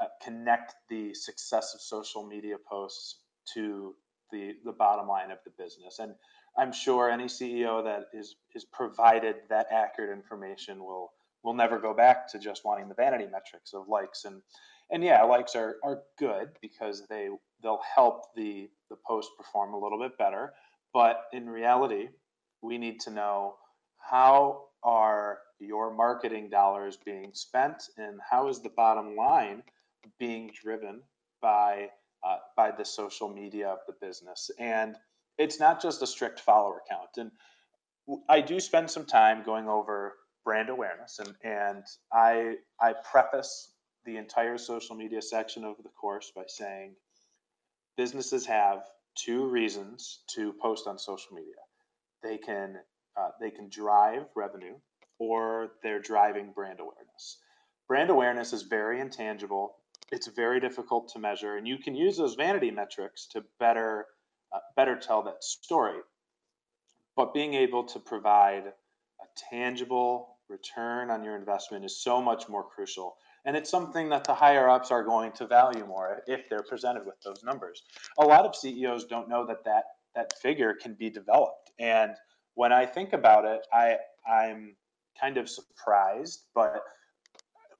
uh, 0.00 0.06
connect 0.22 0.74
the 0.88 1.14
success 1.14 1.74
of 1.74 1.80
social 1.80 2.26
media 2.26 2.56
posts 2.70 3.20
to 3.54 3.94
the 4.30 4.54
the 4.64 4.72
bottom 4.72 5.08
line 5.08 5.30
of 5.30 5.38
the 5.44 5.52
business. 5.58 5.98
And 5.98 6.14
I'm 6.58 6.72
sure 6.72 7.10
any 7.10 7.24
CEO 7.24 7.82
that 7.84 8.08
is 8.12 8.36
is 8.54 8.64
provided 8.64 9.36
that 9.48 9.66
accurate 9.72 10.16
information 10.16 10.84
will 10.84 11.12
will 11.42 11.54
never 11.54 11.78
go 11.78 11.94
back 11.94 12.30
to 12.32 12.38
just 12.38 12.64
wanting 12.64 12.88
the 12.88 12.94
vanity 12.94 13.24
metrics 13.24 13.72
of 13.72 13.88
likes 13.88 14.24
and 14.24 14.42
and 14.90 15.04
yeah, 15.04 15.22
likes 15.22 15.54
are, 15.54 15.76
are 15.84 16.02
good 16.18 16.50
because 16.60 17.06
they 17.08 17.28
they'll 17.62 17.80
help 17.94 18.34
the 18.36 18.68
the 18.90 18.96
post 19.06 19.30
perform 19.38 19.74
a 19.74 19.78
little 19.78 19.98
bit 19.98 20.18
better. 20.18 20.52
But 20.92 21.22
in 21.32 21.48
reality, 21.48 22.08
we 22.62 22.76
need 22.76 23.00
to 23.00 23.10
know 23.10 23.54
how 24.00 24.64
are 24.82 25.38
your 25.58 25.92
marketing 25.94 26.48
dollars 26.48 26.96
being 27.04 27.30
spent 27.34 27.84
and 27.98 28.18
how 28.28 28.48
is 28.48 28.60
the 28.60 28.70
bottom 28.70 29.16
line 29.16 29.62
being 30.18 30.50
driven 30.62 31.02
by 31.42 31.88
uh, 32.24 32.36
by 32.56 32.70
the 32.70 32.84
social 32.84 33.28
media 33.28 33.68
of 33.68 33.78
the 33.86 33.94
business 34.00 34.50
and 34.58 34.96
it's 35.38 35.60
not 35.60 35.80
just 35.80 36.02
a 36.02 36.06
strict 36.06 36.40
follower 36.40 36.82
count 36.88 37.10
and 37.18 37.30
i 38.28 38.40
do 38.40 38.60
spend 38.60 38.90
some 38.90 39.04
time 39.04 39.42
going 39.44 39.68
over 39.68 40.16
brand 40.44 40.68
awareness 40.68 41.18
and 41.18 41.34
and 41.44 41.84
i 42.12 42.54
i 42.80 42.94
preface 43.10 43.72
the 44.06 44.16
entire 44.16 44.58
social 44.58 44.96
media 44.96 45.22
section 45.22 45.64
of 45.64 45.76
the 45.82 45.90
course 45.90 46.32
by 46.34 46.44
saying 46.46 46.94
businesses 47.96 48.46
have 48.46 48.84
two 49.14 49.46
reasons 49.46 50.20
to 50.34 50.54
post 50.54 50.86
on 50.86 50.98
social 50.98 51.34
media. 51.34 51.54
They 52.22 52.38
can 52.38 52.76
uh, 53.16 53.30
they 53.40 53.50
can 53.50 53.68
drive 53.68 54.26
revenue 54.34 54.74
or 55.18 55.72
they're 55.82 56.00
driving 56.00 56.52
brand 56.52 56.80
awareness. 56.80 57.38
Brand 57.88 58.10
awareness 58.10 58.52
is 58.52 58.62
very 58.62 59.00
intangible. 59.00 59.76
It's 60.12 60.28
very 60.28 60.60
difficult 60.60 61.08
to 61.12 61.18
measure, 61.18 61.56
and 61.56 61.68
you 61.68 61.78
can 61.78 61.94
use 61.94 62.16
those 62.16 62.34
vanity 62.34 62.70
metrics 62.70 63.26
to 63.28 63.44
better 63.58 64.06
uh, 64.52 64.58
better 64.74 64.96
tell 64.96 65.22
that 65.22 65.44
story. 65.44 66.00
But 67.16 67.34
being 67.34 67.54
able 67.54 67.84
to 67.84 68.00
provide 68.00 68.64
a 68.66 69.26
tangible 69.50 70.38
return 70.48 71.10
on 71.10 71.22
your 71.22 71.36
investment 71.36 71.84
is 71.84 72.02
so 72.02 72.20
much 72.20 72.48
more 72.48 72.64
crucial 72.64 73.16
and 73.44 73.56
it's 73.56 73.70
something 73.70 74.10
that 74.10 74.24
the 74.24 74.34
higher 74.34 74.68
ups 74.68 74.90
are 74.90 75.02
going 75.02 75.32
to 75.32 75.46
value 75.46 75.86
more 75.86 76.22
if 76.26 76.48
they're 76.48 76.62
presented 76.62 77.06
with 77.06 77.20
those 77.24 77.42
numbers. 77.42 77.82
A 78.18 78.24
lot 78.24 78.44
of 78.44 78.54
CEOs 78.54 79.04
don't 79.04 79.28
know 79.28 79.46
that 79.46 79.64
that, 79.64 79.84
that 80.14 80.38
figure 80.40 80.74
can 80.74 80.94
be 80.94 81.10
developed. 81.10 81.70
And 81.78 82.12
when 82.60 82.74
I 82.74 82.84
think 82.84 83.14
about 83.14 83.46
it, 83.46 83.66
I, 83.72 83.96
I'm 84.30 84.76
kind 85.18 85.38
of 85.38 85.48
surprised, 85.48 86.40
but 86.54 86.82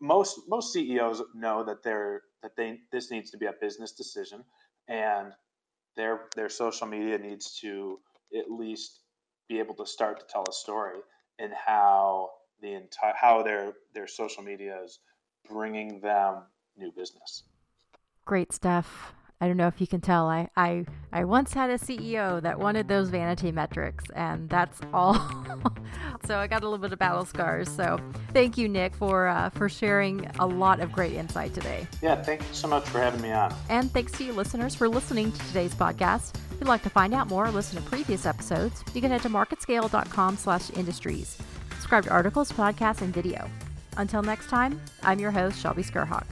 most 0.00 0.40
most 0.48 0.72
CEOs 0.72 1.20
know 1.34 1.62
that 1.64 1.82
they're 1.82 2.22
that 2.42 2.56
they 2.56 2.78
this 2.90 3.10
needs 3.10 3.30
to 3.32 3.36
be 3.36 3.44
a 3.44 3.52
business 3.60 3.92
decision 3.92 4.42
and 4.88 5.34
their 5.98 6.22
their 6.34 6.48
social 6.48 6.86
media 6.86 7.18
needs 7.18 7.58
to 7.60 7.98
at 8.34 8.50
least 8.50 9.00
be 9.50 9.58
able 9.58 9.74
to 9.74 9.84
start 9.84 10.18
to 10.20 10.24
tell 10.32 10.46
a 10.48 10.52
story 10.52 11.00
in 11.38 11.50
how 11.52 12.30
the 12.62 12.72
entire 12.72 13.12
how 13.20 13.42
their 13.42 13.74
their 13.92 14.06
social 14.06 14.42
media 14.42 14.80
is 14.82 15.00
bringing 15.46 16.00
them 16.00 16.44
new 16.78 16.90
business. 16.90 17.42
Great 18.24 18.50
stuff. 18.50 19.12
I 19.42 19.46
don't 19.46 19.56
know 19.56 19.68
if 19.68 19.80
you 19.80 19.86
can 19.86 20.02
tell. 20.02 20.28
I, 20.28 20.50
I, 20.54 20.84
I 21.12 21.24
once 21.24 21.54
had 21.54 21.70
a 21.70 21.78
CEO 21.78 22.42
that 22.42 22.58
wanted 22.58 22.88
those 22.88 23.08
vanity 23.08 23.50
metrics, 23.50 24.04
and 24.14 24.50
that's 24.50 24.78
all. 24.92 25.14
so 26.26 26.38
I 26.38 26.46
got 26.46 26.62
a 26.62 26.66
little 26.66 26.78
bit 26.78 26.92
of 26.92 26.98
battle 26.98 27.24
scars. 27.24 27.70
So 27.70 27.98
thank 28.34 28.58
you, 28.58 28.68
Nick, 28.68 28.94
for 28.94 29.28
uh, 29.28 29.48
for 29.50 29.70
sharing 29.70 30.26
a 30.38 30.46
lot 30.46 30.80
of 30.80 30.92
great 30.92 31.14
insight 31.14 31.54
today. 31.54 31.86
Yeah, 32.02 32.22
thank 32.22 32.42
you 32.42 32.48
so 32.52 32.68
much 32.68 32.84
for 32.84 32.98
having 32.98 33.22
me 33.22 33.32
on. 33.32 33.54
And 33.70 33.90
thanks 33.90 34.12
to 34.12 34.24
you, 34.24 34.34
listeners, 34.34 34.74
for 34.74 34.88
listening 34.88 35.32
to 35.32 35.38
today's 35.46 35.74
podcast. 35.74 36.34
If 36.52 36.60
you'd 36.60 36.68
like 36.68 36.82
to 36.82 36.90
find 36.90 37.14
out 37.14 37.28
more 37.28 37.46
or 37.46 37.50
listen 37.50 37.82
to 37.82 37.88
previous 37.88 38.26
episodes, 38.26 38.84
you 38.94 39.00
can 39.00 39.10
head 39.10 39.22
to 39.22 39.30
marketscale.com/industries. 39.30 41.38
Subscribe 41.70 42.04
to 42.04 42.10
articles, 42.10 42.52
podcasts, 42.52 43.00
and 43.00 43.14
video. 43.14 43.48
Until 43.96 44.22
next 44.22 44.48
time, 44.48 44.78
I'm 45.02 45.18
your 45.18 45.30
host, 45.30 45.58
Shelby 45.58 45.82
Skrhak. 45.82 46.26